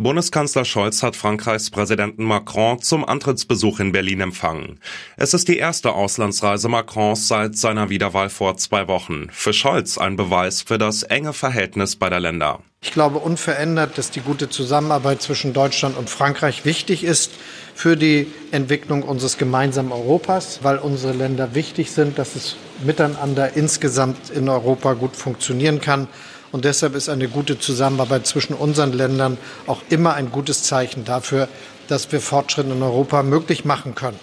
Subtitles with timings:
[0.00, 4.78] Bundeskanzler Scholz hat Frankreichs Präsidenten Macron zum Antrittsbesuch in Berlin empfangen.
[5.16, 9.26] Es ist die erste Auslandsreise Macrons seit seiner Wiederwahl vor zwei Wochen.
[9.32, 12.60] Für Scholz ein Beweis für das enge Verhältnis beider Länder.
[12.80, 17.32] Ich glaube unverändert, dass die gute Zusammenarbeit zwischen Deutschland und Frankreich wichtig ist
[17.74, 22.54] für die Entwicklung unseres gemeinsamen Europas, weil unsere Länder wichtig sind, dass es
[22.84, 26.06] miteinander insgesamt in Europa gut funktionieren kann.
[26.52, 31.48] Und deshalb ist eine gute Zusammenarbeit zwischen unseren Ländern auch immer ein gutes Zeichen dafür,
[31.88, 34.18] dass wir Fortschritte in Europa möglich machen können.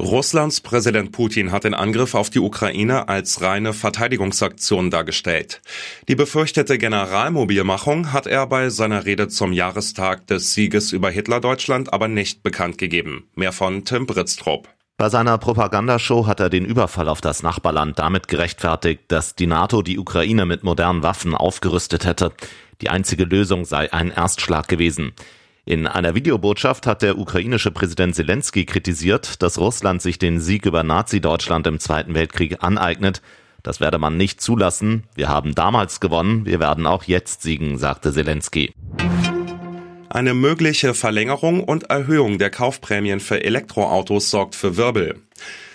[0.00, 5.60] Russlands Präsident Putin hat den Angriff auf die Ukraine als reine Verteidigungsaktion dargestellt.
[6.06, 12.06] Die befürchtete Generalmobilmachung hat er bei seiner Rede zum Jahrestag des Sieges über Hitlerdeutschland aber
[12.06, 13.28] nicht bekannt gegeben.
[13.34, 14.68] Mehr von Tim Britztrup.
[15.00, 19.82] Bei seiner Propagandashow hat er den Überfall auf das Nachbarland damit gerechtfertigt, dass die NATO
[19.82, 22.32] die Ukraine mit modernen Waffen aufgerüstet hätte.
[22.80, 25.12] Die einzige Lösung sei ein Erstschlag gewesen.
[25.64, 30.82] In einer Videobotschaft hat der ukrainische Präsident Zelensky kritisiert, dass Russland sich den Sieg über
[30.82, 33.22] Nazi-Deutschland im Zweiten Weltkrieg aneignet.
[33.62, 35.04] Das werde man nicht zulassen.
[35.14, 38.72] Wir haben damals gewonnen, wir werden auch jetzt siegen, sagte Zelensky.
[40.10, 45.16] Eine mögliche Verlängerung und Erhöhung der Kaufprämien für Elektroautos sorgt für Wirbel.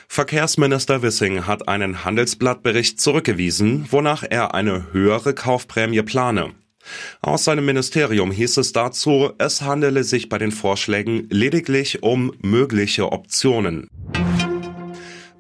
[0.08, 6.52] Verkehrsminister Wissing hat einen Handelsblattbericht zurückgewiesen, wonach er eine höhere Kaufprämie plane.
[7.22, 13.12] Aus seinem Ministerium hieß es dazu, es handele sich bei den Vorschlägen lediglich um mögliche
[13.12, 13.88] Optionen.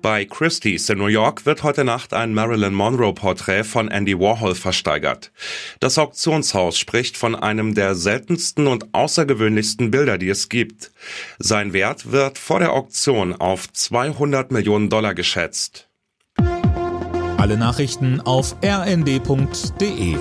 [0.04, 4.54] Bei Christie's in New York wird heute Nacht ein Marilyn Monroe Porträt von Andy Warhol
[4.54, 5.32] versteigert.
[5.80, 10.92] Das Auktionshaus spricht von einem der seltensten und außergewöhnlichsten Bilder, die es gibt.
[11.40, 15.88] Sein Wert wird vor der Auktion auf 200 Millionen Dollar geschätzt.
[17.38, 20.18] Alle Nachrichten auf rnd.de